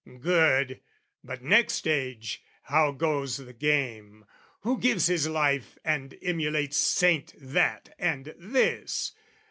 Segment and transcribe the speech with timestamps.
[0.19, 0.79] Good:
[1.23, 4.25] but next age, how goes the game,
[4.61, 9.11] who gives His life and emulates Saint that and this?